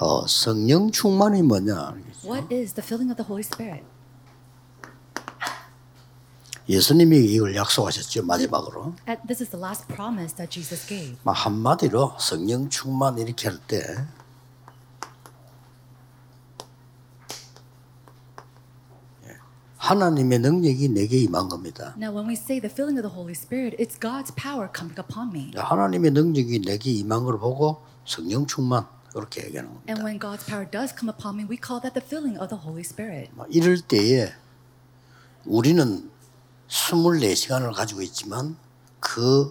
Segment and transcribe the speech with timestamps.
[0.00, 1.94] 어, 성령 충만이 뭐냐?
[2.24, 3.84] What is the filling of the Holy Spirit?
[6.68, 8.94] 예수님이 이걸 약속하셨죠 마지막으로.
[9.08, 11.16] Uh, This is the last promise that Jesus gave.
[11.24, 13.82] 막 한마디로 성령 충만 이렇게 할 때
[19.78, 21.94] 하나님의 능력이 내게 임한 겁니다.
[21.96, 25.30] Now, when we say the filling of the Holy Spirit, it's God's power coming upon
[25.32, 25.52] me.
[25.56, 28.86] 하나님의 능력이 내게 임한 걸 보고 성령 충만
[29.18, 29.90] 그렇게 얘기하는 겁니다.
[29.90, 32.62] And when God's power does come upon me, we call that the filling of the
[32.62, 33.30] Holy Spirit.
[33.34, 34.32] 막 이럴 때에
[35.44, 36.10] 우리는
[36.68, 38.56] 24시간을 가지고 있지만
[39.00, 39.50] 그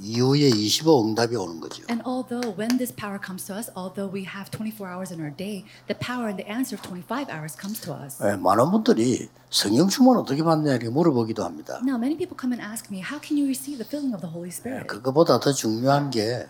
[0.00, 1.84] 이후에 25 응답이 오는 거죠.
[1.90, 5.34] And although when this power comes to us, although we have 24 hours in our
[5.34, 8.16] day, the power and the answer of 25 hours comes to us.
[8.24, 11.80] 예, 많은 분들이 성령 충만 어떻게 받냐 이렇게 물어보기도 합니다.
[11.84, 14.32] Now, many people come and ask me, how can you receive the filling of the
[14.32, 14.86] Holy Spirit?
[14.88, 16.48] 그거보다 더 중요한 게,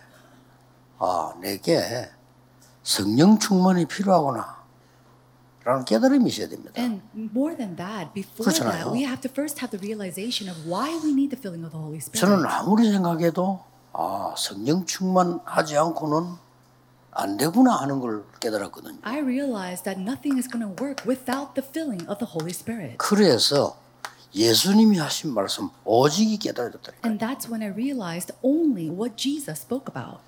[0.99, 1.83] 아, 내게
[2.83, 4.63] 성령 충만이 필요하구나.
[5.65, 6.73] 라는 깨달음이 있어야 됩니다.
[6.77, 8.91] And more than that, before 그렇잖아요.
[8.91, 11.71] that, we have to first have the realization of why we need the filling of
[11.71, 12.19] the Holy Spirit.
[12.19, 13.61] 저는 아무리 생각해도,
[13.93, 16.35] 아, 성령 충만하지 않고는
[17.13, 18.99] 안 되구나 하는 걸 깨달았거든요.
[19.03, 22.97] I realized that nothing is going to work without the filling of the Holy Spirit.
[22.99, 23.77] 그래서
[24.35, 27.07] 예수님이 하신 말씀 오직이 깨달아졌다니까.
[27.07, 30.19] And that's when I realized only what Jesus spoke about.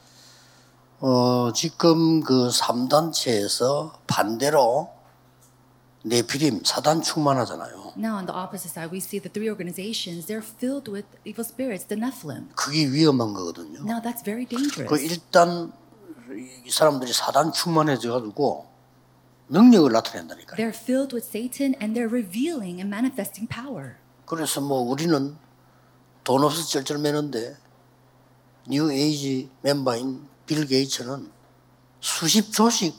[1.01, 4.91] 어, 지금 그 3단체에서 반대로
[6.03, 7.95] 네피림 사단 충만하잖아요.
[7.97, 11.87] Now, on the opposite side, we see the three organizations, they're filled with evil spirits,
[11.87, 12.51] the Nephilim.
[12.55, 13.81] 그게 위험한 거거든요.
[13.85, 14.89] Now, that's very dangerous.
[14.89, 15.73] 그 일단
[16.67, 18.67] 이 사람들이 사단 충만해져 가지고
[19.49, 20.57] 능력을 나타낸다니까요.
[20.57, 23.97] They're filled with Satan and they're revealing and manifesting power.
[24.27, 25.37] 그래서 뭐 우리는
[26.25, 27.57] 돈 없어 쩔쩔매는데
[28.69, 31.31] 뉴 에이지 멤버인 빌 게이츠는
[32.01, 32.95] 수십 조씩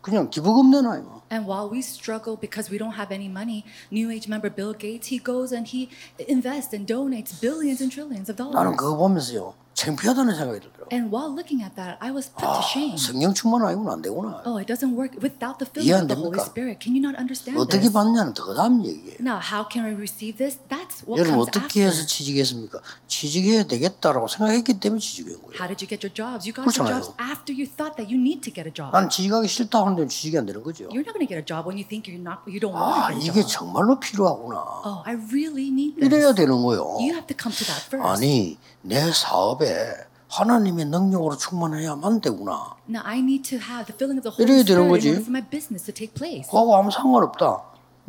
[0.00, 1.22] 그냥 기부금 내놔요.
[1.32, 5.08] And while we struggle because we don't have any money, New Age member Bill Gates,
[5.08, 5.88] he goes and he
[6.28, 8.54] invests and donates billions and trillions of dollars.
[8.54, 10.88] 나는 그거 보면서요 창피하다는 생각이 들더라고.
[10.92, 12.96] And while looking at that, I was put to shame.
[12.96, 14.42] 성령 충만 아니면 안 되구나.
[14.46, 16.38] Oh, it doesn't work without the filling of 안 the Holy?
[16.40, 16.78] Spirit.
[16.78, 17.92] Can you not understand 어떻게 this?
[17.92, 19.18] 받냐는 더 다음 얘기예요.
[19.20, 20.60] Now, how can I receive this?
[20.70, 21.90] That's what 여러분 comes 어떻게 after.
[21.90, 22.78] 해서 취직했습니까?
[23.08, 25.58] 취직해야 되겠다라고 생각했기 때문에 취직한 거예요.
[25.58, 26.46] How did you get your jobs?
[26.46, 28.92] You got your jobs after you thought that you need to get a job.
[28.94, 30.86] 난 취직하기 싫다 하는데 취직이 안 되는 거죠.
[30.94, 33.10] You're not going to get a job when you think you're not, you don't 아
[33.10, 33.74] want to 이게 get a job.
[33.74, 34.54] 정말로 필요하구나.
[34.86, 36.06] Oh, I really need this.
[36.06, 37.02] 이래야 되는 거예요.
[37.02, 38.04] You have to come to that first.
[38.06, 38.54] 아니
[38.86, 39.94] 내 사업에
[40.28, 42.76] 하나님의 능력으로 충만해야만 되구나.
[42.88, 45.08] Now I need to have the filling of the 이래야 Holy 되는 거지.
[45.08, 46.50] order for my business to take place.
[46.50, 47.62] 그하고 아무 상관없다.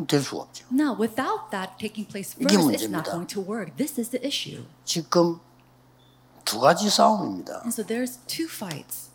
[0.07, 0.65] 될 수가 없죠.
[0.73, 3.11] Now, without that taking place 이게 first, it's not 문제입니다.
[3.11, 3.71] going to work.
[3.77, 4.65] This is the issue.
[4.83, 5.39] 지금
[6.43, 7.63] 두 가지 싸움입니다.
[7.63, 9.09] And so there's two fights.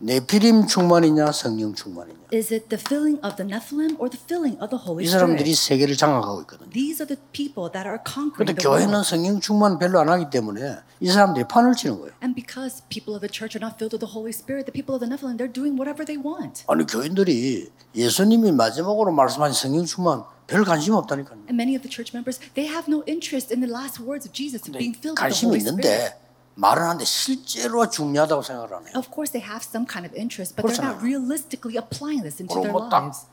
[0.00, 2.30] 네피림 충만이냐 성령 충만이냐.
[2.32, 5.50] Is it the filling of the Nephilim or the filling of the Holy 이 사람들이
[5.50, 5.58] Spirit?
[5.58, 6.70] 세계를 장악하고 있거든요.
[6.70, 9.08] These are the people that are conquering the 교회는 world.
[9.08, 12.14] 성령 충만 별로 안 하기 때문에 이 사람들이 판을 치는 거예요.
[12.22, 14.94] And because people of the church are not filled with the Holy Spirit, the people
[14.94, 16.62] of the Nephilim, they're doing whatever they want.
[16.70, 17.66] 아니 교인들이
[17.96, 21.50] 예수님이 마지막으로 말씀하신 성령 충만 별 관심 없다니까요.
[21.50, 24.30] And many of the church members, they have no interest in the last words of
[24.30, 25.82] Jesus being filled with the Holy Spirit.
[25.82, 26.14] 있는데
[26.58, 28.92] 말은 하는데 실제로 중요하다고 생각을 안 해요.
[28.96, 32.58] Of course, they have some kind of interest, but they're not realistically applying this into
[32.58, 33.30] their lives.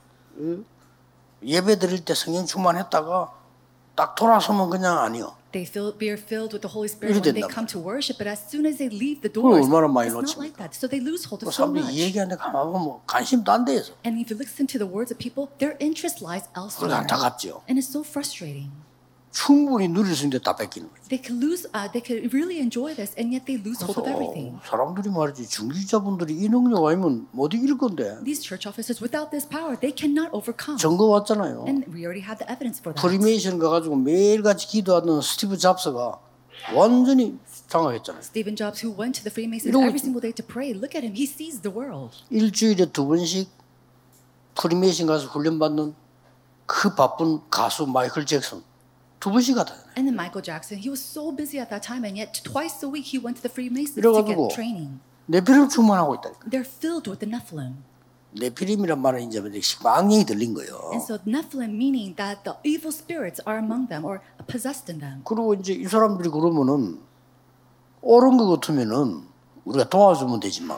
[1.42, 3.34] 예배 드릴 때 성령 충만했다가
[3.96, 5.36] 딱 돌아서면 그냥 아니요.
[5.54, 8.46] They feel be filled with the Holy Spirit when they come to worship, but as
[8.46, 10.78] soon as they leave the doors, 얼마나 많이 it's not like that.
[10.78, 11.90] So they lose hold 그 of so much.
[11.90, 15.18] 이 얘기하는데 가만 보면 관심도 안 돼서 And if you listen to the words of
[15.18, 16.94] people, their interest lies elsewhere.
[16.94, 17.66] 그러니까 안타깝죠.
[17.66, 18.70] And it's so frustrating.
[19.36, 21.04] 충분히 누릴 수 있는데 다 뺏기는 거죠.
[21.10, 24.08] They could lose, uh, they could really enjoy this, and yet they lose hold of
[24.08, 24.56] everything.
[24.64, 29.76] 사람들이 말이지 중직자분들이 이 능력 아니면 못 이길 건데 These church officers, without this power,
[29.76, 30.80] they cannot overcome.
[30.80, 31.68] 증거 왔잖아요.
[31.68, 33.04] And we already have the evidence for that.
[33.04, 36.16] 프리메이션 가가지고 매일같이 기도하는 스티브 잡스가
[36.74, 38.24] 완전히 장악했잖아요.
[38.24, 41.04] Stephen Jobs, who went to the Freemasons every 있- single day to pray, look at
[41.04, 41.12] him.
[41.12, 42.16] He sees the world.
[42.32, 43.52] 일주일에 두 번씩
[44.56, 45.94] 프리메이션 가서 훈련 받는
[46.66, 48.64] 그 바쁜 가수 마이클 잭슨
[49.26, 49.74] 두 번씩 갔다.
[49.98, 52.90] And then Michael Jackson, he was so busy at that time, and yet twice a
[52.90, 55.02] week he went to the Freemasons to get training.
[55.26, 56.46] 네피림 충만하고 있다니까.
[56.46, 57.82] They're filled with the Nephilim.
[58.38, 59.42] 네피림이란 말은 이제
[59.82, 60.78] 망령이 들린 거예요.
[60.94, 65.26] And so Nephilim meaning that the evil spirits are among them or possessed in them.
[65.26, 67.02] 그리고 이제 이 사람들이 그러면은
[68.02, 69.26] 옳은 것 같으면은
[69.66, 70.78] 우리가 도와주면 되지만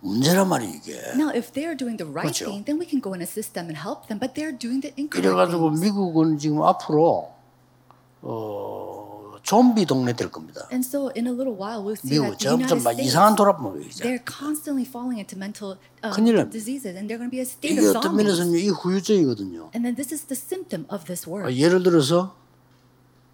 [0.00, 0.92] 문제란 말이에요 이게.
[1.14, 2.46] Now, if they're doing the right 그렇죠.
[2.46, 4.18] thing, then we can go and assist them and help them.
[4.18, 5.80] But they're doing the incorrect 이래가지고 things.
[5.84, 7.32] 미국은 지금 앞으로
[8.22, 10.68] 어, 좀비 동네 될 겁니다.
[10.72, 13.08] And so in a little while we'll see 미국 that the 점점 United 막 States
[13.08, 16.52] 이상한 돌아보고 이제 they're constantly falling into mental uh, 큰일 납니다.
[16.52, 18.24] diseases and they're going to be a state 이게 of 어떤 zombies.
[18.24, 19.70] 면에서는 이 후유증이거든요.
[19.76, 21.56] And then this is the symptom of this 아, word.
[21.56, 22.36] 예를 들어서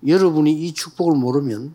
[0.06, 1.74] 여러분이 이 축복을 모르면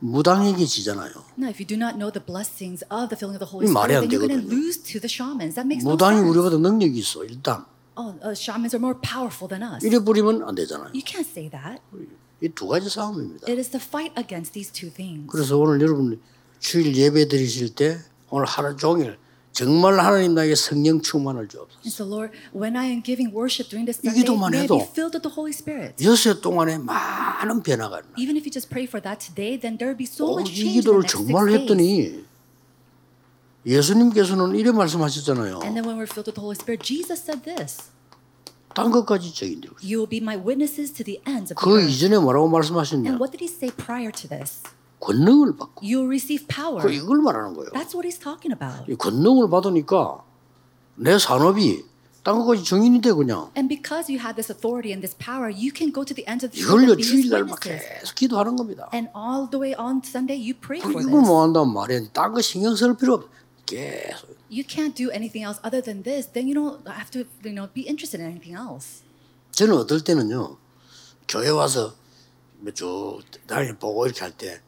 [0.00, 1.10] 무당에게 지잖아요.
[1.36, 4.00] Now, if you do not know the blessings of the filling of the Holy Spirit,
[4.00, 5.54] then you're going to lose to the shamans.
[5.58, 6.30] That makes no 무당이 sense.
[6.30, 7.64] 우리보다 능력이 있어 일단
[7.98, 9.84] Oh, uh, shamans are more powerful than us.
[9.84, 10.94] 이래 버리면 안 되잖아요.
[10.94, 11.82] You can't say that.
[12.40, 13.50] 이두 가지 싸움입니다.
[13.50, 15.26] It is the fight against these two things.
[15.26, 16.20] 그래서 오늘 여러분
[16.60, 17.98] 주일 예배 드리실 때
[18.30, 19.18] 오늘 하루 종일
[19.58, 21.80] 정말 하나님 나에게 성령 충만을 주옵소서.
[21.82, 24.62] And so, Lord, when I am giving worship during this 이 Sunday, 기도만 may I
[24.62, 25.98] 해도 be filled with the Holy Spirit.
[25.98, 28.14] 여섯 동안에 많은 변화가 일어나.
[28.22, 30.54] Even if you just pray for that today, then there will be so 어, much
[30.54, 31.50] 이 change 기도를 정말.
[31.50, 32.22] 했더니
[33.66, 35.66] 예수님께서는 이래 말씀하셨잖아요.
[35.66, 37.90] And then when we're filled with the Holy Spirit, Jesus said this
[38.78, 41.82] 딴 것까지 적인데 You will be my witnesses to the ends of the 그.
[41.82, 43.10] 이전에 뭐라고 말씀하셨냐?
[43.10, 44.62] And what did he say prior to this?
[45.00, 46.82] 권능을 받고 You'll receive power.
[46.82, 47.70] 그 이걸 말하는 거예요.
[47.70, 48.90] That's what he's talking about.
[48.90, 50.24] 이 권능을 받으니까
[50.96, 51.84] 내 산업이
[52.24, 55.70] 딴 것까지 정인이 돼 그냥 And because you have this authority and this power, you
[55.74, 57.60] can go to the ends of the earth his 주일날 막.
[57.60, 58.90] 계속 기도하는 겁니다.
[58.92, 61.06] And all the way on Sunday, you pray for this.
[61.08, 62.10] 뭐 한다면 말이야.
[62.12, 63.28] 딴거 신경 쓸 필요 없어.
[63.64, 64.36] 계속.
[64.50, 66.26] You can't do anything else other than this.
[66.32, 69.04] Then you don't have to, you know, be interested in anything else.
[69.52, 70.56] 저는 어떨 때는요.
[71.28, 71.94] 교회 와서
[72.74, 74.60] 쭉 다니 보고 이렇게 할 때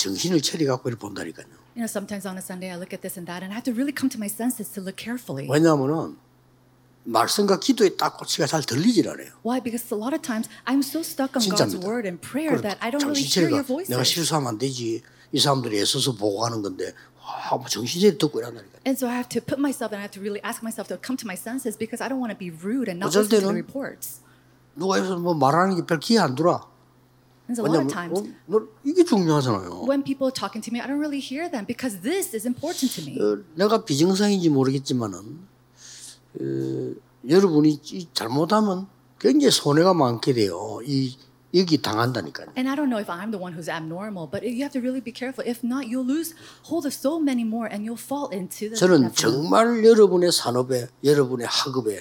[0.00, 1.46] 정신을 차려 갖고 이렇게 본다니까요.
[1.76, 3.64] You know, sometimes on a Sunday, I look at this and that, and I have
[3.68, 5.46] to really come to my senses to look carefully.
[5.48, 6.16] 왜냐하면은
[7.04, 9.30] 말씀과 기도에 딱 고치가 잘 들리질 않아요.
[9.44, 9.60] Why?
[9.62, 11.86] Because a lot of times I'm so stuck on God's 진짜입니다.
[11.86, 14.04] word and prayer that I don't really hear your 차리가 내가.
[14.04, 15.02] 실수하면 안 되지.
[15.32, 16.92] 이 사람들이 애써서 보고 하는 건데
[17.22, 18.80] 와, 뭐 정신 차려 듣고 이란다니까.
[18.84, 20.98] And so I have to put myself and I have to really ask myself to
[21.00, 23.46] come to my senses because I don't want to be rude and not listen to
[23.46, 24.20] the reports.
[24.76, 26.68] 누가 여기서 뭐 말하는 게 별 기회 안 들어.
[27.50, 29.82] And so a lot of times 어, 너 이게 중요하잖아요.
[29.90, 32.94] when people are talking to me, I don't really hear them because this is important
[32.94, 33.18] to me.
[33.18, 35.18] 어, 내가 비정상인지 모르겠지만은
[36.38, 36.94] 어,
[37.28, 38.86] 여러분이 이 잘못하면
[39.18, 40.78] 굉장히 손해가 많게 돼요.
[40.84, 41.16] 이
[41.52, 42.54] 여기 당한다니까요.
[42.56, 45.02] And I don't know if I'm the one who's abnormal, but you have to really
[45.02, 45.42] be careful.
[45.42, 46.34] If not, you'll lose
[46.70, 50.86] hold of so many more and you'll fall into the 저는 definite- 정말 여러분의 산업에
[51.02, 51.98] 여러분의 학업에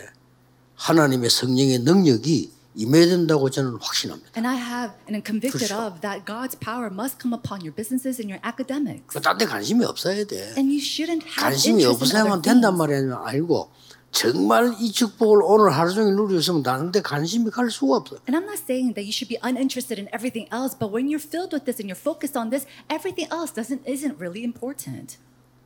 [0.75, 4.31] 하나님의 성령의 능력이 임해야 된다고 저는 확신합니다.
[4.39, 5.83] And I have and am convicted sure.
[5.83, 9.19] of that God's power must come upon your businesses and your academics.
[9.19, 10.55] 딴데 관심이 없어야 돼.
[10.55, 12.79] And you shouldn't have 관심이 interest in 없어야만 other 된단 things.
[12.79, 13.67] 말이 아니고
[14.11, 18.15] 정말 이 축복을 오늘 하루 종일 누리고 있으면 나는데 관심이 갈 수가 없어.
[18.31, 21.19] And I'm not saying that you should be uninterested in everything else, but when you're
[21.19, 25.19] filled with this and you're focused on this, everything else doesn't isn't really important.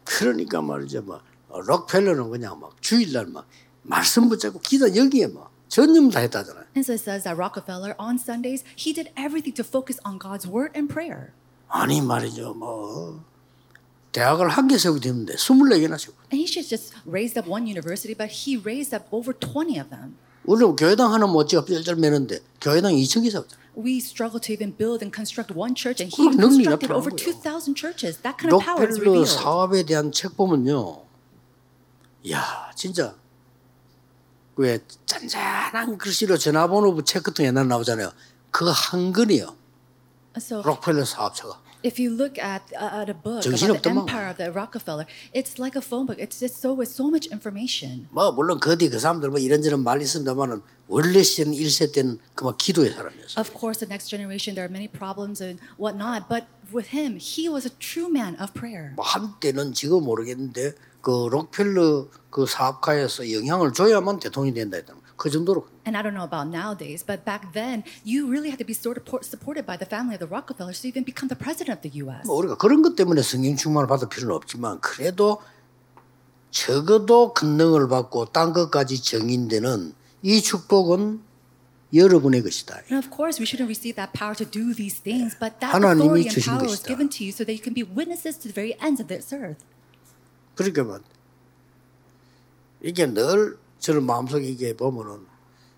[0.04, 1.06] 그러니까 말이죠.
[1.06, 1.22] 막
[1.54, 3.46] 어, 록펠러는 그냥 막 주일날 막
[3.84, 6.66] 말씀 붙잡고 기도 여기에 막 전념 다 했다잖아요.
[6.78, 10.46] And so it says that Rockefeller on Sundays, he did everything to focus on God's
[10.46, 11.34] word and prayer.
[11.68, 12.54] 아니 말이죠.
[12.54, 13.24] 뭐
[14.12, 16.30] 대학을 한 개 세우게 됐는데 24개나 세우고.
[16.30, 19.90] And he should just raised up one university, but he raised up over 20 of
[19.90, 20.14] them.
[20.46, 23.58] 우리는 교회당 하나 못지가 뼈절 매는데 교회당 2천 개 세웠다.
[23.74, 27.74] We struggle to even build and construct one church, and he constructed over 나타나는 거예요.
[27.74, 28.22] 2,000 churches.
[28.22, 29.34] That kind of power is 록펠러 revealed.
[29.34, 31.02] 사업에 대한 책 보면요.
[32.30, 33.16] 야 진짜
[34.56, 38.12] 왜 짠짠한 글씨로 전화번호 책 같은 게 옛날 나오잖아요.
[38.52, 39.56] 그한 권이요.
[40.38, 41.64] So 록펠러 사업체가.
[41.84, 45.60] if you look at, uh, at a book about the empire of the Rockefeller, it's
[45.60, 46.18] like a phone book.
[46.18, 48.08] It's just so with so much information.
[48.12, 52.92] 뭐 물론 그뒤 그 사람들 뭐 이런저런 말이 있습니다만은 원래 시는 1세 때는 그만 기도의
[52.92, 53.40] 사람이었어요.
[53.40, 57.50] Of course, the next generation there are many problems and whatnot, but with him, he
[57.50, 58.94] was a true man of prayer.
[58.96, 64.96] 뭐 한때는 지금 모르겠는데 그 록펠러 그 사업가에서 영향을 줘야만 대통령이 된다 했다.
[65.18, 68.66] 그 정도로 And I don't know about nowadays, but back then, you really had to
[68.66, 71.36] be sort of por- supported by the family of the Rockefellers to even become the
[71.36, 72.24] president of the U.S.
[72.26, 75.44] 뭐 우리가 그런 것 때문에 성령 충만을 받을 필요는 없지만 그래도
[76.52, 79.94] 적어도 권능을 받고 딴 것까지 정인되는
[80.24, 81.20] 이 축복은
[81.94, 82.80] 여러분의 것이다.
[82.90, 86.32] And of course, we shouldn't receive that power to do these things, but that authority
[86.32, 88.80] and power was given to you so that you can be witnesses to the very
[88.80, 89.68] ends of this earth.
[90.56, 91.00] 그러니까 뭐
[92.82, 95.32] 이게 늘 저는 마음속에 이게 보면은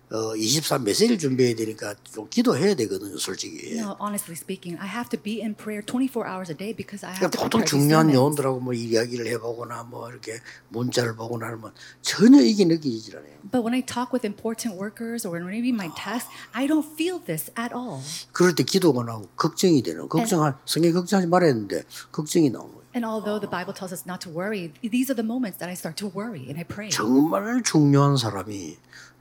[0.08, 3.72] 어, 23 메시지를 준비해야 되니까 좀 기도해야 되거든요, 솔직히.
[3.76, 7.10] No, honestly speaking, I have to be in prayer 24 hours a day because I
[7.10, 8.14] have 그러니까 to 보통 중요한.
[8.14, 13.34] 요원들하고 뭐 이야기를 해보거나 뭐 이렇게 문자를 보거나 하면 전혀 이게 느껴지질 않아요.
[13.50, 16.86] But when I talk with important workers or when I read my text, I don't
[16.86, 17.98] feel this at all.
[18.30, 22.85] 그럴 때 기도가 나오고 걱정이 되는 걱정할 성경 걱정하지 말아야 했는데 걱정이 나오는 거예요.
[22.96, 25.74] And although the Bible tells us not to worry, these are the moments that I
[25.74, 26.88] start to worry and I pray.
[26.88, 28.78] 정말 중요한 사람이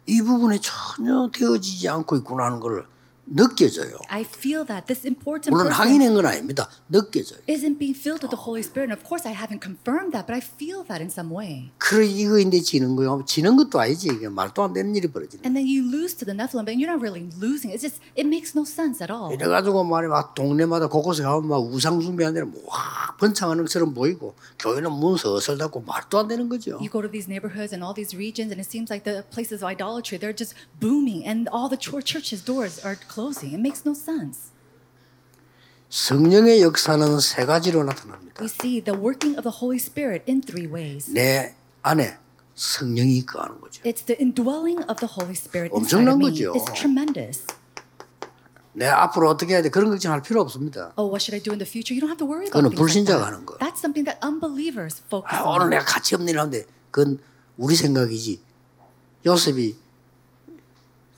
[0.07, 2.87] 이 부분에 전혀 되어지지 않고 있구나 하는 걸
[3.27, 3.97] 느껴져요.
[4.09, 6.69] I feel that this important 물론 확인한 건 아닙니다.
[6.89, 7.39] 느껴져요.
[7.47, 8.91] isn't being filled with the Holy Spirit.
[8.91, 11.71] And of course, I haven't confirmed that, but I feel that in some way.
[11.77, 13.23] 그래 이거 인데 지는 거요.
[13.25, 14.09] 지는 것도 아니지.
[14.13, 15.43] 이게 말도 안 되는 일이 벌어지는.
[15.45, 17.73] And then you lose to the Nephilim, but you're not really losing.
[17.73, 19.33] It's just it makes no sense at all.
[19.33, 24.91] 이래가지고 말이 막 동네마다 곳곳에 가면 막 우상 숭배하는 데는 와 번창하는 것처럼 보이고 교회는
[24.91, 26.77] 문 서슬 닫고 말도 안 되는 거죠.
[26.77, 29.63] You go to these neighborhoods and all these regions, and it seems like the places
[29.63, 33.53] of idolatry, they're just booming, and all the chur- churches' doors are closing.
[33.55, 34.51] It makes no sense.
[35.89, 38.41] 성령의 역사는 세 가지로 나타납니다.
[38.41, 41.09] We see the working of the Holy Spirit in three ways.
[41.11, 42.17] 내 안에
[42.55, 43.81] 성령이 있거하는 거죠.
[43.83, 46.29] It's the indwelling of the Holy Spirit inside of me.
[46.31, 46.51] 거죠.
[46.53, 47.45] It's tremendous.
[48.73, 50.91] 내 앞으로 어떻게 해야 돼 그런 걱정할 필요 없습니다.
[50.97, 51.95] Oh, what should I do in the future?
[51.95, 53.31] You don't have to worry about like 불신자가 that.
[53.31, 53.59] 하는 거예요.
[53.63, 55.69] That's something that unbelievers focus 아, 오늘 on.
[55.69, 57.19] 내가 가치 없는 일 하는데 그건
[57.55, 58.41] 우리 생각이지.
[59.25, 59.77] 요셉이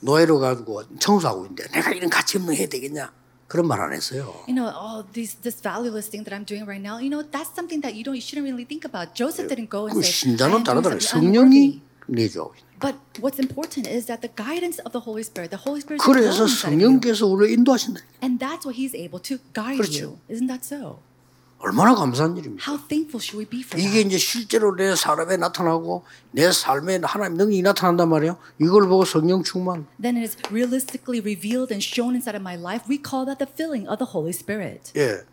[0.01, 3.11] 노예로 가지고 청소하고 있는데 내가 이런 가치 없는 거 해야 되겠냐?
[3.47, 4.35] 그런 말 안 했어요.
[4.47, 6.99] You know, all these this valueless thing that I'm doing right now.
[6.99, 9.15] You know, that's something that you don't, you shouldn't really think about.
[9.15, 10.99] Joseph didn't go and 그 say, 신자는 "I am doing 다르더라고요.
[10.99, 12.67] something 성령이 unworthy." 내주하고 있는.
[12.79, 16.05] But what's important is that the guidance of the Holy Spirit, the Holy Spirit, is
[16.05, 16.45] 그래서.
[16.45, 18.01] 성령께서 우리를 인도하신다.
[18.21, 20.19] and that's what He's able to guide 그렇죠.
[20.19, 20.19] you.
[20.29, 20.99] Isn't that so?
[21.59, 22.63] 얼마나 감사한 일입니까?
[22.71, 24.07] How thankful should we be for 이게 that?
[24.07, 28.37] 이제 실제로 내 사람에 나타나고 내 삶에 하나님 능력이 나타난단 말이에요.
[28.61, 29.87] 이걸 보고 성령 충만.
[29.99, 32.85] Then it is realistically revealed and shown inside of my life.
[32.87, 34.93] We call that the filling of the Holy Spirit.
[34.95, 35.25] 예.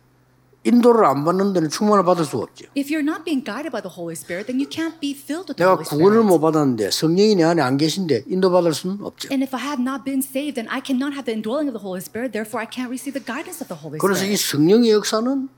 [0.65, 2.65] 인도를 안 받는 데는 충만을 받을 수가 없죠.
[2.75, 5.61] If you're not being guided by the Holy Spirit, then you can't be filled with
[5.61, 6.25] the 내가 Holy 구원을 Spirit.
[6.25, 9.29] 못 받았는데 성령이 내 안에 안 계신데 인도받을 수는 없죠.
[9.29, 11.85] And if I have not been saved, then I cannot have the indwelling of the
[11.85, 12.33] Holy Spirit.
[12.33, 14.41] Therefore, I can't receive the guidance of the Holy 그래서 이 Spirit.
[14.57, 15.49] 성령의 역사는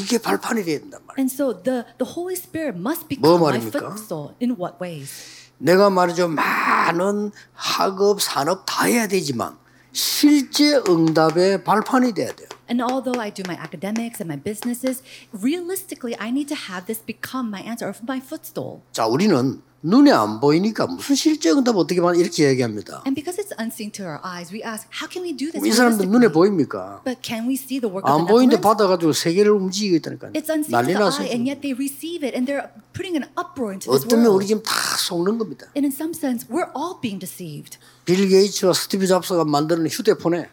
[0.00, 1.18] 이게 발판이 된단 말이에요.
[1.18, 4.34] And so the, the Holy Spirit must 뭐 become my footstool.
[4.40, 5.12] In what ways?
[5.58, 9.58] 내가 말이죠 많은 학업 산업 다 해야 되지만
[9.92, 12.48] 실제 응답의 발판이 돼야 돼요.
[12.70, 15.02] And although I do my academics and my businesses,
[15.32, 18.82] realistically, I need to have this become my answer or my footstool.
[18.92, 23.02] 자 우리는 눈에 안 보이니까 무슨 실제 응답 어떻게 만 이렇게 얘기합니다.
[23.06, 25.66] And because it's unseen to our eyes, we ask, how can we do this?
[25.66, 26.28] 이 사람들 눈에?
[26.28, 27.00] 보입니까?
[27.04, 28.60] But can we see the work of 안 보이는데?
[28.60, 30.32] 받아가지고 세계를 움직이고 있다니까요.
[30.32, 33.72] It's unseen to the eye, and yet they receive it, and they're putting an uproar
[33.72, 34.46] into this 어쩌면 우리 world.
[34.46, 35.66] 지금 다 속는 겁니다.
[35.74, 37.78] And in some sense, we're all being deceived.
[38.04, 40.48] 빌 게이츠와 스티브 잡스가 만드는 휴대폰에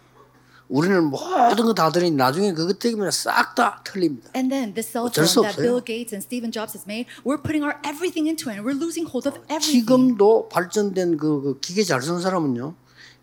[0.70, 4.30] 우리는 모든 거다 들으니 나중에 그것 때문에 싹 다 틀립니다.
[4.36, 5.62] And then the cell phone that.
[5.62, 8.76] Bill Gates and Stephen Jobs has made, we're putting our everything into it, and we're
[8.78, 9.86] losing hold of everything.
[9.88, 12.76] 지금도 발전된 그, 그 기계 잘 쓰는 사람은요.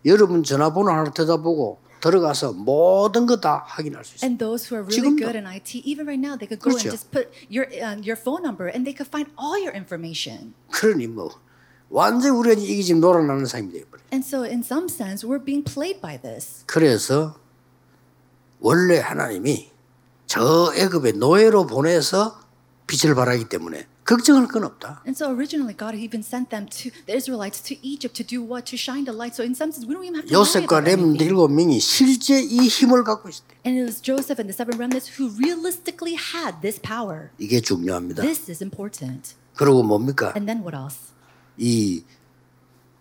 [0.05, 4.25] 여러분 전화번호 하나 대다보고 들어가서 모든 거 다 확인할 수 있어요.
[4.27, 5.25] And those who are really 지금도.
[5.25, 6.89] good in IT, even right now, they could go 그렇죠.
[6.89, 10.53] and just put your uh, your phone number, and they could find all your information.
[10.73, 11.29] 그러니 뭐
[11.89, 14.05] 완전 히 우리가 이게 지금 놀아나는 삶이 되어버려요.
[14.11, 16.63] And so, in some sense, we're being played by this.
[16.65, 17.35] 그래서
[18.59, 19.69] 원래 하나님이
[20.25, 22.39] 저 애굽의 노예로 보내서
[22.87, 25.01] 빛을 발하기 때문에 걱정할 건 없다.
[25.05, 28.69] And so, originally, God even sent them to the Israelites to Egypt to do what?
[28.69, 29.33] To shine the light.
[29.33, 31.15] So, in some sense, we don't even have to 요셉과 렘.
[31.17, 33.57] 일곱 명이 실제 이 힘을 갖고 있었대.
[33.65, 37.29] And it was Joseph and the seven remnants who realistically had this power.
[37.39, 38.21] 이게 중요합니다.
[38.21, 39.33] This is important.
[39.57, 40.33] 그리고 뭡니까?
[40.37, 41.14] And then what else?
[41.57, 42.03] 이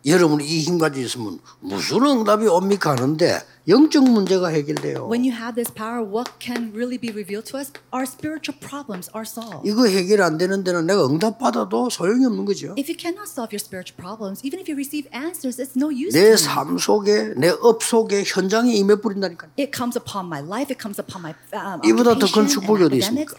[0.07, 5.09] 여러분이 이힘 가지고 있으면 무슨 응답이 옵니까 하는데 영적 문제가 해결돼요.
[5.11, 7.73] When you have this power, what can really be revealed to us?
[7.89, 9.65] Our spiritual problems are solved.
[9.65, 12.75] 이거 해결 안 되는 데는 내가 응답 받아도 소용이 없는 거죠.
[12.77, 16.13] If you cannot solve your spiritual problems, even if you receive answers, it's no use
[16.13, 16.37] 내.
[16.37, 19.57] 삶 속에 내 업 속에 현장에 임해 버린다니까.
[19.59, 20.69] It comes upon my life.
[20.69, 22.99] It comes upon my um, 이보다 더 큰 축복이 어디.
[23.01, 23.33] 있습니까?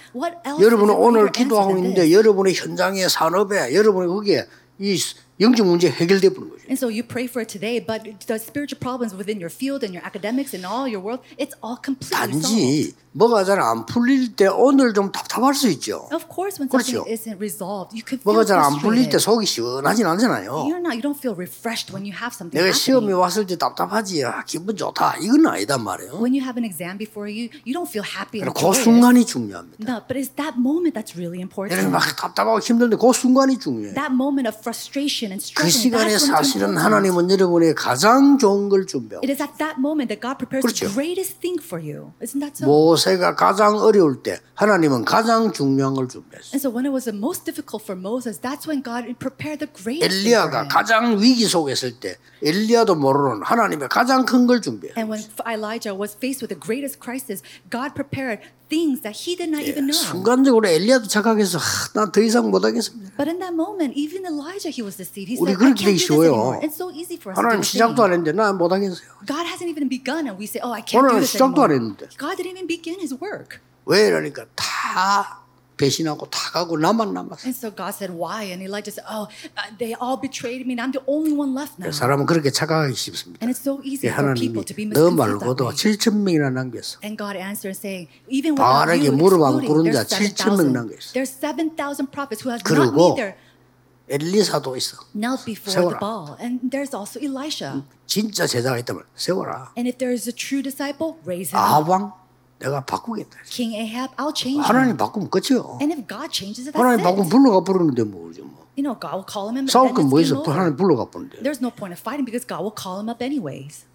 [0.59, 2.11] 여러분은 오늘 기도하고 있는데?
[2.11, 4.47] 여러분의 현장에 산업에 여러분의 거기에
[4.79, 4.97] 이
[5.39, 6.63] 영적 문제 해결돼 버린 거죠.
[6.67, 9.93] And so you pray for it today, but the spiritual problems within your field and
[9.93, 12.41] your academics and all your world, it's all completely solved.
[12.47, 16.07] 단지 뭐가 잘 안 풀릴 때 오늘 좀 답답할 수 있죠.
[16.11, 17.03] Of course, when 그렇죠.
[17.03, 19.23] something isn't resolved, you could feel 뭐가 잘 안 풀릴 때 frustrated.
[19.23, 20.51] 속이 시원하진 않잖아요.
[20.67, 23.19] You're not, you don't feel refreshed when you have something 내가 시험이 happening.
[23.21, 24.23] 왔을 때 답답하지.
[24.25, 25.15] 아, 기분 좋다.
[25.21, 26.17] 이건 아니단 말이에요.
[26.19, 28.83] When you have an exam before you, you don't feel happy and 그 joyous.
[28.83, 29.79] 순간이 중요합니다.
[29.85, 31.71] No, but it's that moment that's really important.
[31.77, 33.93] 여러분 막 답답하고 힘든데 그 순간이 중요해요.
[33.95, 35.24] That moment of frustration
[35.55, 35.69] 그.
[35.69, 36.77] 시간에 사실은.
[36.77, 40.85] 하나님은 여러분의 가장 좋은 걸 준비하고 It is at that moment that God prepares 그렇죠.
[40.87, 42.13] the greatest thing for you.
[42.21, 42.67] Isn't that so?
[42.67, 46.53] 모세가 가장 어려울 때 하나님은 가장 중요한 걸 준비했어요.
[46.55, 49.71] And so when it was the most difficult for Moses, that's when God prepared the
[49.71, 50.67] greatest thing for 엘리야가.
[50.69, 54.95] 가장 위기 속에 있을 때 엘리야도 모르는 하나님의 가장 큰 걸 준비했어요.
[55.01, 59.49] And when Elijah was faced with the greatest crisis, God prepared things that he did
[59.49, 59.93] not even know.
[59.93, 61.59] 순간적으로 엘리야도 착각해서
[61.93, 63.11] 난더 이상 못 하겠습니다.
[63.17, 65.23] But in that moment, even Elijah, he was deceived.
[65.23, 65.27] receive.
[65.31, 66.31] He 우리 said, I 그렇게 can't 되기 do this 쉬워요.
[66.35, 66.59] anymore.
[66.61, 68.03] It's so easy for us to do 하나님 the 시작도.
[68.03, 69.07] 안 했는데 나 못하겠어요.
[69.25, 71.71] God hasn't even begun, and we say, "Oh, I can't do 하나님 this 시작도 안
[71.71, 72.17] anymore." 했는데.
[72.19, 75.41] God didn't even begin His work, 왜 이러니까 다
[75.77, 77.43] 배신하고 다 가고 나만 남았어.
[77.43, 79.27] and so God said, "Why?" And Elijah said, "Oh,
[79.59, 82.95] uh, they all betrayed me, and I'm the only one left now." 사람은 그렇게 착각하기
[82.95, 83.43] 쉽습니다.
[83.43, 85.75] And it's so easy for 하나님이 people to be 너 misconceived that 말고도 way.
[85.75, 87.03] 7천 명이나 남겼어.
[87.03, 90.55] And God answered saying, even without 바알에게 you 무릎 안 꿇은 excluding, 자 there's 7천
[90.55, 90.73] 명 7,000.
[90.79, 91.11] 남겨 있어.
[91.11, 93.35] There's 7,000 prophets who has not 그리고 neither
[94.09, 94.97] 엘리사도 있어.
[95.13, 95.97] knelt before 세워라.
[95.97, 96.37] the Baal.
[96.39, 97.83] And there's also Elisha.
[98.05, 99.71] 진짜 제자가 있다면 세워라.
[99.77, 101.57] And if there is a true disciple, raise him.
[101.57, 102.13] 아왕
[102.59, 103.39] 내가 바꾸겠다.
[103.49, 104.97] King Ahab, I'll change 하나님 him.
[104.97, 105.79] 바꾸면 끝이요.
[105.81, 107.29] And if God changes it, 하나님 that's 바꾸면 it.
[107.33, 108.63] 불러가 부르는데 뭐 그러죠 뭐.
[108.77, 110.39] You know, God will call him and 싸울 then 건 it's 뭐 game 있어?
[110.45, 110.53] over.
[110.53, 111.41] 하나님 불러가 부르는데.
[111.41, 113.85] There's no point of fighting because God will call him up anyways.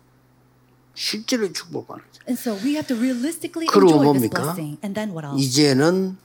[0.94, 2.20] 실제로 축복하는 거죠.
[2.26, 4.42] And so we have to realistically 그리고 enjoy this 뭡니까?
[4.42, 4.78] blessing.
[4.82, 5.38] And then what else?
[5.38, 6.18] 이제는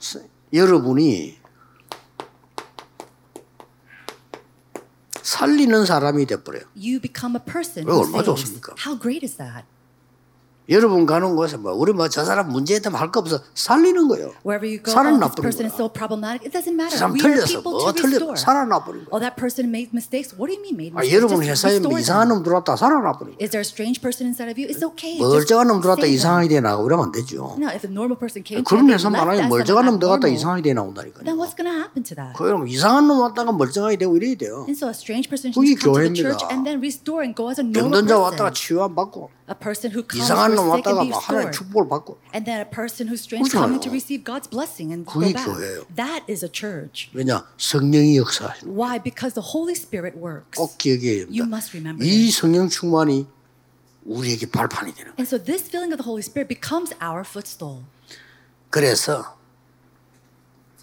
[0.00, 1.36] 스- 여러분이
[5.26, 6.62] 살리는 사람이 돼버려요.
[6.76, 8.46] You become a person 왜 who 얼마나 saves.
[8.46, 8.74] 좋습니까?
[8.78, 9.64] How great is that?
[10.68, 14.32] 여러분 가는 곳에 뭐 우리 뭐 저 사람 문제 있다면 할거 없어 살리는 거예요.
[14.44, 15.70] Wherever you go, 살아나 oh, this 버린 person 거야.
[15.70, 16.42] is so problematic.
[16.42, 16.90] It doesn't matter.
[16.90, 17.60] 그 사람 틀렸어.
[17.62, 18.34] 뭐 to 틀렸어.
[18.34, 18.36] restore.
[18.36, 19.10] 살아나 버린 거야.
[19.14, 20.34] Oh, that person made mistakes.
[20.34, 21.14] What do you mean made 아, mistakes?
[21.14, 22.26] 여러분 회사에 뭐 이상한.
[22.28, 23.44] 놈 들어왔다 살아나 버린 거야.
[23.46, 24.66] Is there a strange person inside of you?
[24.66, 25.14] It's okay.
[25.14, 26.06] Just 멀쩡한 놈 들어왔다.
[26.06, 27.54] 이상하게 돼 나가 그러면 안 되죠.
[27.58, 30.74] No, if a normal person came to 그런 회사 as 멀쩡한 놈 들어갔다 이상하게 돼
[30.74, 31.22] 나온다니까요.
[31.22, 32.34] then what's going to happen to that?
[32.34, 34.66] 그럼 이상한 놈 왔다가 멀쩡하게 되고 이래야 돼요.
[34.66, 36.34] And so a strange person 그게 교회입니다.
[36.34, 38.50] church and then restore and go as a normal 병든 자 왔다가.
[38.50, 41.09] 치유 안 받고 A person who comes 이상한 놈 who is sick and 왔다가 be
[41.11, 41.57] 막 하나님 restored.
[41.57, 43.77] 축복을 받고 And then a person who's strange 그렇잖아요.
[43.77, 45.45] coming to receive God's blessing and go 그게 back.
[45.45, 45.85] 교회예요.
[45.95, 47.09] That is a church.
[47.13, 48.97] 왜냐 성령이 역사하시는 Why?
[49.01, 50.55] Because the Holy Spirit works.
[50.57, 51.51] 꼭 기억해야 You 됩니다.
[51.51, 52.39] must remember 이 this.
[52.39, 53.27] 성령 충만이
[54.05, 55.19] 우리에게 발판이 되는 거예요.
[55.19, 57.83] And so this filling of the Holy Spirit becomes our footstool.
[58.71, 59.37] 그래서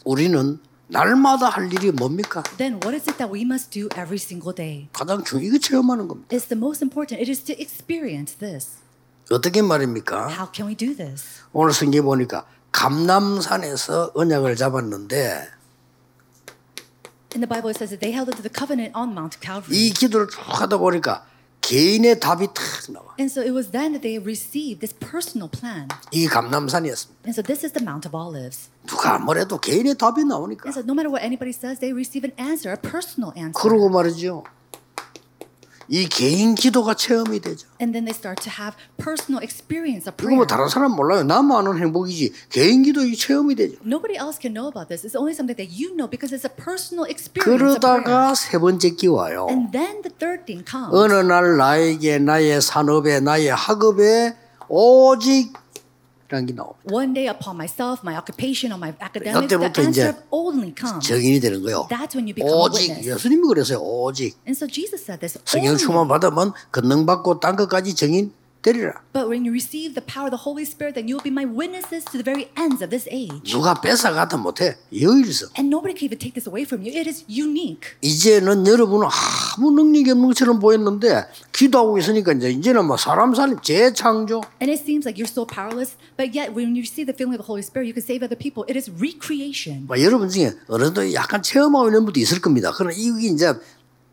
[0.04, 0.61] 우리는
[0.93, 2.43] 날마다 할 일이 뭡니까?
[2.57, 4.88] Then what is it that we must do every single day?
[4.93, 6.29] 가장 중 이거 체험하는 겁니다.
[6.29, 7.19] It's the most important.
[7.19, 8.77] It is to experience this.
[9.31, 10.29] 어떻게 말입니까?
[10.29, 11.41] How can we do this?
[11.51, 15.49] 오늘 성경 보니까 감남산에서 언약을 잡았는데
[17.34, 19.73] In the Bible, it says that they held into the covenant on Mount Calvary.
[19.73, 21.25] 이 기도를 쭉 하다 보니까
[21.63, 23.15] 개인의 답이 탁 나와.
[23.17, 25.88] And so it was then that they received this personal plan.
[26.12, 27.23] 이 감남산이었습니다.
[27.26, 28.69] And so this is the Mount of Olives.
[28.86, 30.67] 누가 뭐래도 개인의 답이 나오니까.
[30.67, 33.56] And so no matter what anybody says, they receive an answer, a personal answer.
[33.56, 34.43] 그러고 말이죠.
[35.88, 37.67] 이 개인 기도가 체험이 되죠.
[37.82, 40.38] And then they start to have personal experience of 이거 prayer.
[40.38, 41.24] 뭐 다른 사람 몰라요.
[41.24, 42.34] 나만 아는 행복이지.
[42.50, 43.78] 개인 기도 이 체험이 되죠.
[43.86, 45.06] Nobody else can know about this.
[45.06, 47.80] It's only something that you know because it's a personal experience.
[47.80, 49.48] 그러다가 세 번째 끼 와요.
[49.50, 50.93] And then the third thing comes.
[50.96, 54.36] 어느 날 나에게 나의 산업에 나의 학업에
[54.67, 55.54] 오직
[56.34, 56.82] 이라는 게 나옵니다.
[56.91, 60.74] One day upon myself, my occupation, on my academics, the 이때부터 이제 answer of only
[60.74, 61.08] comes.
[61.08, 61.88] 정인이 되는 거예요.
[61.89, 63.06] That's when you become a 오직 witness.
[63.10, 63.80] 예수님이 그랬어요.
[63.80, 65.38] 오직 And so Jesus said this.
[65.46, 65.78] 성령 Only.
[65.78, 69.04] 충만 받으면 권능 받고 딴 것까지 정인 되리라.
[69.13, 71.45] But when you receive the power of the Holy Spirit, then you will be my
[71.45, 73.52] witnesses to the very ends of this age.
[73.52, 74.80] 누가 뺏어가도 못해.
[74.89, 75.54] 여일서.
[75.60, 76.89] And nobody can even take this away from you.
[76.95, 77.93] It is unique.
[78.02, 84.41] 이제는 여러분은 아무 능력이 없는 것처럼 보였는데 기도하고 있으니까 이제 이제는 뭐 사람 살림 재창조
[84.63, 87.43] And it seems like you're so powerless, but yet when you receive the feeling of
[87.43, 88.63] the Holy Spirit, you can save other people.
[88.71, 89.86] It is recreation.
[89.86, 92.71] 뭐 여러분 중에 어른도 약간 체험하고 있는 분도 있을 겁니다.
[92.73, 93.54] 그러나 이게 이제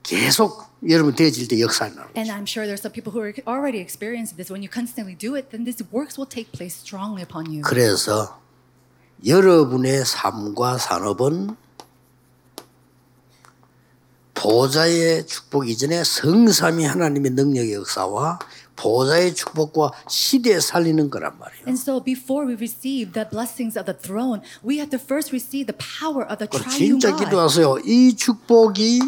[0.03, 3.81] 계속 여러분 되어질 때 역사가 나는 And I'm sure there's some people who are already
[3.81, 4.51] experiencing this.
[4.51, 7.63] When you constantly do it, then these works will take place strongly upon you.
[7.63, 8.41] 그래서
[9.27, 11.57] 여러분의 삶과 산업은
[14.35, 18.39] 보좌의 축복 이전에 성삼위 하나님의 능력의 역사와
[18.75, 21.65] 보좌의 축복과 시대에 살리는 거란 말이에요.
[21.67, 25.69] And so before we receive the blessings of the throne, we have to first receive
[25.69, 27.25] the power of the triune 진짜 God.
[27.25, 27.79] 기도하세요.
[27.85, 29.01] 이 축복이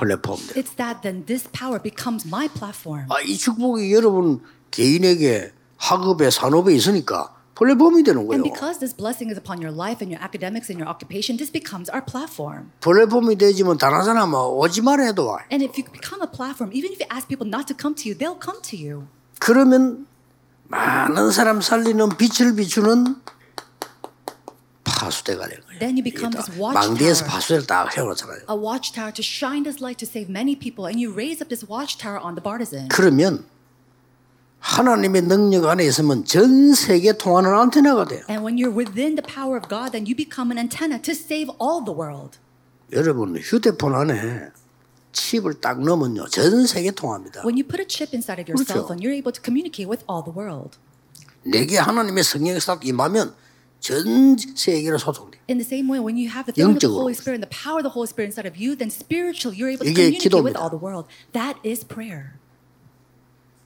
[0.00, 0.56] 플랫폼 돼.
[0.56, 3.04] It's that then this power becomes my platform.
[3.10, 8.40] 아, 이 축복이 여러분 개인에게 학업에 산업에 있으니까 플랫폼이 되는 거예요.
[8.40, 11.52] And because this blessing is upon your life and your academics and your occupation, this
[11.52, 12.72] becomes our platform.
[12.80, 15.44] 플랫폼이 되지만 다른 사람은 오지 말아 해도 와.
[15.52, 18.08] And if you become a platform, even if you ask people not to come to
[18.08, 19.04] you, they'll come to you.
[19.38, 20.06] 그러면
[20.68, 23.16] 많은 사람 살리는 빛을 비추는
[25.00, 25.78] 파수대가 되는 거예요.
[25.80, 27.30] Then you become this 다 망대에서 watchtower.
[27.32, 28.40] 파수대를 딱 세워놓잖아요.
[28.50, 31.64] A watchtower to shine this light to save many people, and you raise up this
[31.64, 32.88] watchtower on the partisan.
[32.88, 33.44] 그러면
[34.60, 38.20] 하나님의 능력 안에 있으면 전 세계 통하는 안테나가 돼요.
[38.28, 41.48] And when you're within the power of God, then you become an antenna to save
[41.56, 42.36] all the world.
[42.92, 44.50] 여러분 휴대폰 안에
[45.12, 47.40] 칩을 딱 넣으면요 전 세계 통합니다.
[47.40, 48.68] When you put a chip inside of your 그렇죠.
[48.68, 50.76] cell phone, you're able to communicate with all the world.
[51.42, 53.34] 내게 하나님의 성령이 싹 임하면
[53.80, 55.40] 전 세계로 소통돼.
[55.48, 56.92] In the same way, when you have the filling of the.
[56.92, 59.72] Holy Spirit and the power of the Holy Spirit inside of you, then spiritually you're
[59.72, 60.60] able to communicate with 기도입니다.
[60.60, 61.08] all the world.
[61.32, 62.36] That is prayer.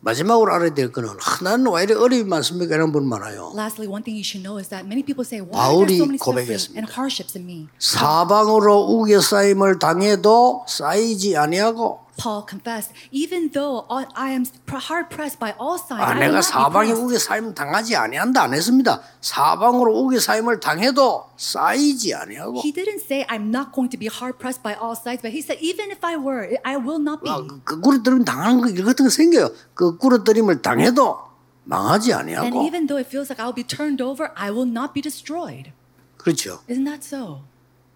[0.05, 2.74] 마지막으로 알아야 될 거는 하나는 왜 이렇게 어려움이 많습니까?
[2.74, 3.53] 이런 분 많아요.
[3.57, 6.05] Lastly, one thing you should know is that many people say, "Why are there so
[6.05, 6.77] many suffering 고백했습니다.
[6.77, 14.44] and hardships in me?" 사방으로 우겨싸임을 당해도 쌓이지 아니하고 Paul confessed, "Even though I am
[14.70, 18.42] hard pressed by all sides, 아, I will 내가 not be 사방에 pressed." 당하지 아니한다
[18.42, 19.03] 안 했습니다.
[19.20, 24.62] 사방으로 우겨싸임을 당해도 쌓이지 아니하고 He didn't say, "I'm not going to be hard pressed
[24.62, 27.42] by all sides," but he said, "Even if I were, I will not be." 아,
[27.42, 29.50] 그, 그 구르뜨림 당하는 거 이런 같은 거 생겨요.
[29.74, 31.18] 그 구르뜨림을 당해도
[31.64, 34.92] 망하지 And 아니하고 even though it feels like I'll be turned over, I will not
[34.94, 35.72] be destroyed.
[36.16, 36.61] 그렇죠.
[36.68, 37.42] Isn't that so?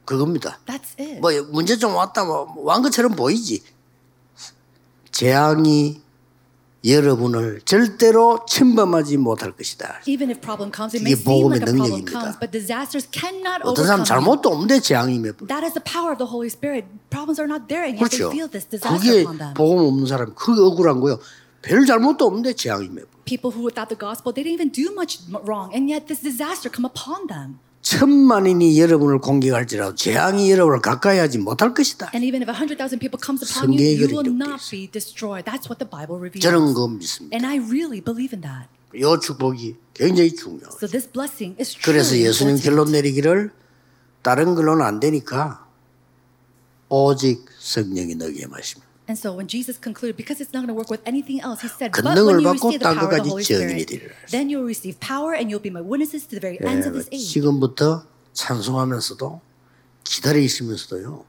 [0.05, 0.59] 그겁니다.
[0.67, 1.21] That's it.
[1.21, 3.63] 뭐 문제 좀 왔다 뭐완 것처럼 보이지.
[5.19, 6.01] 재앙이
[6.85, 10.03] 여러분을 절대로 침범하지 못할 것이다.
[10.07, 12.13] Even if problem comes, it 이게 복음의 like a problem 능력입니다.
[12.15, 14.05] comes, but disasters cannot 어떤 사람.
[14.05, 15.49] 잘못도 없는데 재앙이 몇 번.
[15.49, 16.87] That is the power of the Holy Spirit.
[17.11, 18.31] Problems are not there, and yet 그렇죠.
[18.31, 19.55] they feel this disaster 그게.
[19.59, 21.19] 복음 없는 사람 그게 억울한 거요.
[21.63, 23.19] 별 잘못도 없는데 재앙이 몇 번.
[23.27, 26.71] People who, without the gospel, they didn't even do much wrong, and yet this disaster
[26.71, 27.59] come upon them.
[27.88, 32.11] 천만인이 여러분을 공격할지라도 재앙이 여러분을 가까이 하지 못할 것이다.
[32.12, 34.44] And even if a hundred thousand people comes upon you, 성경에 you 그런 will 적도
[34.44, 34.70] not 있어요.
[34.77, 35.44] be destroyed.
[35.48, 36.44] That's what the Bible reveals.
[36.44, 37.33] 저는 그거 믿습니다.
[37.33, 38.68] And I really believe in that.
[38.92, 40.68] 이 축복이 굉장히 중요해요.
[40.77, 41.79] So this blessing is.
[41.81, 43.53] 그래서 예수님 결론 내리기를
[44.20, 45.64] 다른 걸로는 안 되니까
[46.90, 48.88] 오직 성령이 너에게 마십니다.
[49.09, 51.68] And so when Jesus concluded, because it's not going to work with anything else, he
[51.68, 55.33] said, but when you receive the power of the Holy Spirit, then you'll receive power
[55.33, 57.33] and you'll be my witnesses to the very ends of this age.
[57.33, 59.40] 지금부터 찬송하면서도
[60.05, 61.25] 기다리시면서도요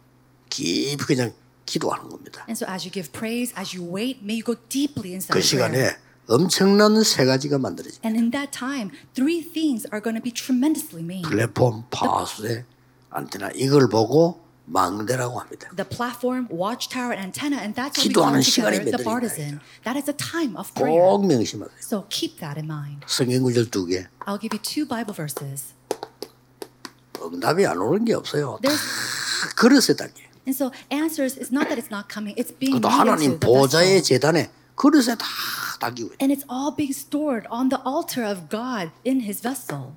[0.49, 1.33] 깊이 그냥
[1.65, 2.43] 기도하는 겁니다.
[2.49, 5.41] And so as you give praise, as you wait, may you go deeply 그 inside
[5.41, 5.97] 시간에 prayer.
[6.27, 8.05] 엄청난 세 가지가 만들어집니다.
[8.05, 11.23] And in that time, three things are going to be tremendously made.
[11.23, 12.65] 플랫폼, 파수대,
[13.09, 15.68] 안테나 이걸 보고 망대라고 합니다.
[15.76, 19.04] The platform, watchtower, and antenna, and that's what we call 기도하는 together 시간이 the 매듭입니다.
[19.04, 19.60] partisan.
[19.84, 21.04] That is a time of prayer.
[21.04, 21.76] 꼭 명심하세요.
[21.84, 23.04] So keep that in mind.
[23.06, 24.08] 성경 구절 두 개.
[24.24, 25.74] I'll give you two Bible verses.
[27.22, 28.58] 응답이 안 오는 게 없어요.
[28.62, 30.24] 다 There's 그릇에 담겨.
[30.46, 33.40] and so answers is not that it's not coming; it's being 그것도 made 하나님 into
[33.40, 34.02] the 보좌의 vessel.
[34.02, 35.24] 재단에 그릇에 다
[35.80, 36.24] 담기고 있다.
[36.24, 39.96] And it's all being stored on the altar of God in his vessel.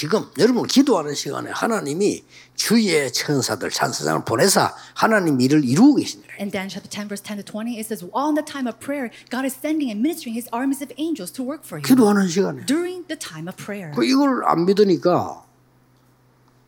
[0.00, 6.22] 지금 여러분 기도하는 시간에 하나님이 주의 천사들 찬사장을 보내사 하나님 일을 이루고 계시네.
[6.40, 8.80] In Daniel chapter 10, verse 10 to 20, it says, All in the time of
[8.80, 12.32] prayer, God is sending and ministering his armies of angels to work for you 기도하는
[12.32, 13.92] 시간에 during the time of prayer.
[13.92, 15.44] 그 이걸 안 믿으니까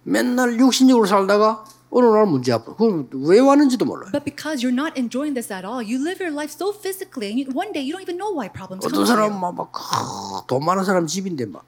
[0.02, 4.12] 맨날 육신적으로 살다가 어느 날 문제 앞으로 그럼 왜 왔는지도 몰라요.
[4.12, 7.40] But because you're not enjoying this at all, you live your life so physically, and
[7.40, 9.32] you, one day you don't even know why problems come 어떤 you.
[9.40, 11.64] 막돈 많은 사람 집인데 막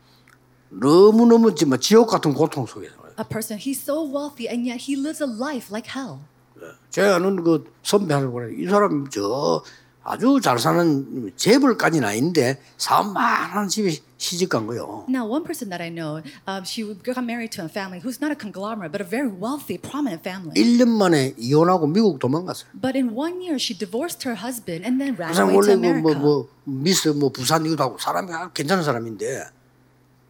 [0.80, 4.96] 너무 너무 막 지옥 같은 고통 속에서 A person, he's so wealthy, and yet he
[4.98, 6.18] lives a life like hell.
[6.90, 9.62] 제가 아는 그 선배 하는 거이 사람 저
[10.02, 15.04] 아주 잘 사는 재벌까지는 아닌데 사업 많은 집에 시집 간 거요.
[15.08, 18.32] Now, one person that I know, um, she got married to a family who's not
[18.32, 20.54] a conglomerate, but a very wealthy, prominent family.
[20.58, 22.68] 1년 만에 이혼하고 미국 도망갔어요.
[22.74, 25.72] But in one year, she divorced her husband and then ran 그 사람 away to
[25.72, 26.20] 원래 뭐, 뭐, America.
[26.20, 29.44] 뭐 미스 뭐 부산 이기도 하고 사람이 괜찮은 사람인데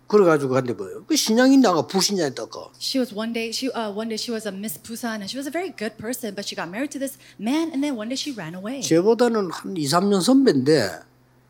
[0.06, 4.46] 그래가지고 근데 뭐그 신앙인다가 불신자였다가 She was one day she uh, one day she was
[4.46, 6.98] a Miss Busan and she was a very good person, but she got married to
[7.00, 8.80] this man and then one day she ran away.
[8.82, 11.00] 쟤보다는 한 2, 3년 선배인데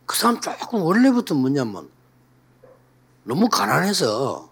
[0.07, 1.89] 그 사람 조금 원래부터 뭐냐면
[3.25, 4.51] 너무 가난해서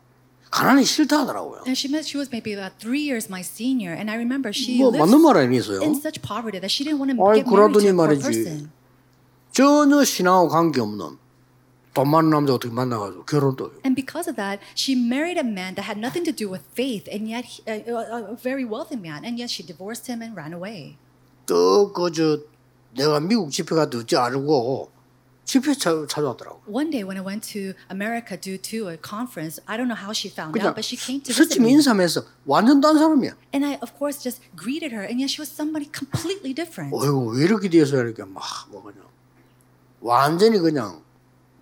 [0.50, 1.62] 가난이 싫다 하더라고요.
[1.64, 4.82] And she met she was maybe about three years my senior, and I remember she
[4.82, 5.80] 뭐 lived 맞는 말 아니겠어요?
[5.80, 8.22] in such poverty that she didn't want to 아이, get married to a poor 말이지.
[8.26, 8.70] person.
[9.52, 11.21] 전혀 신앙하고 관계없는
[11.94, 13.72] 돈 많은 남자 어떻게 만나가지고 결혼도.
[13.84, 17.04] And because of that, she married a man that had nothing to do with faith,
[17.12, 20.34] and yet he, uh, a, a very wealthy man, and yet she divorced him and
[20.34, 20.96] ran away.
[21.46, 22.40] 또그저
[22.96, 24.90] 내가 미국 집회 가도 어찌 알고
[25.44, 26.62] 집회 찾- 찾아왔더라고.
[26.70, 30.12] One day when I went to America due to a conference, I don't know how
[30.14, 31.72] she found out, but she came to visit me.
[31.76, 33.34] 인사하면서 완전 딴 사람이야.
[33.52, 36.94] And I, of course, just greeted her, and yet she was somebody completely different.
[36.94, 39.04] 어이구 왜 이렇게 돼서 이렇게 막 뭐 그냥
[40.00, 41.02] 완전히 그냥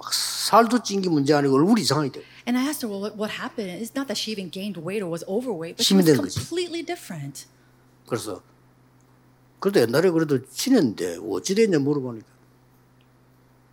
[0.01, 2.23] 막 살도 찐 게 문제 아니고 얼굴이 이상하게 돼.
[2.49, 3.69] And I asked her, well, what, happened?
[3.69, 7.47] It's not that she even gained weight or was overweight, but she was completely different.
[8.09, 8.43] 그래서
[9.61, 12.27] 그래도 옛날에 그래도 친했는데 어찌 됐냐 물어보니까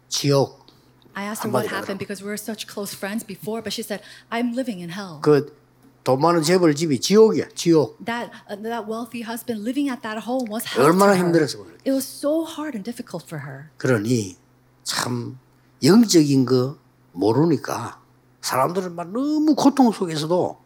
[0.09, 0.67] 지옥
[1.15, 4.03] I asked her what happened because we were such close friends before, but she said,
[4.29, 5.21] I'm living in hell.
[5.23, 7.97] 그돈 많은 재벌 집이 지옥이야 지옥.
[8.05, 10.85] That, uh, that wealthy husband living at that home was hell.
[10.85, 11.17] 얼마나.
[11.17, 11.65] 힘들었어.
[11.85, 13.71] It was so hard and difficult for her.
[13.79, 14.35] 그러니
[14.83, 15.39] 참
[15.83, 16.77] 영적인 거
[17.11, 17.99] 모르니까
[18.41, 20.57] 사람들은 막 너무 고통 속에서도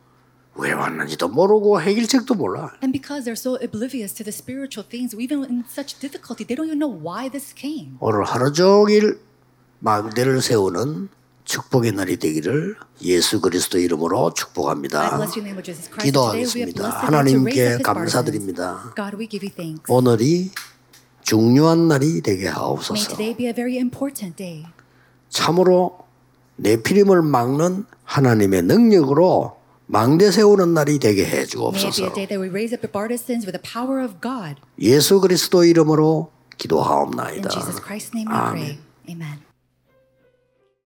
[0.55, 2.73] 왜 왔는지도 모르고 해결책도 몰라.
[2.83, 6.67] And because they're so oblivious to the spiritual things, even in such difficulty, they don't
[6.67, 7.95] even know why this came.
[7.99, 9.19] 오늘 하루 종일
[9.79, 11.09] 망대를 세우는
[11.45, 15.25] 축복의 날이 되기를 예수 그리스도 이름으로 축복합니다.
[16.01, 16.89] 기도하겠습니다.
[16.89, 18.93] 하나님께 감사드립니다.
[18.93, 18.95] partisans.
[18.95, 19.91] God, we give you thanks.
[19.91, 20.51] 오늘이
[21.23, 23.15] 중요한 날이 되게 하옵소서.
[25.31, 25.97] 참으로
[26.57, 32.13] 내피림을 막는 하나님의 능력으로 망대 세우는 날이 되게 해 주옵소서.
[34.79, 37.49] 예수 그리스도 이름으로 기도하옵나이다.
[37.49, 39.50] Christ's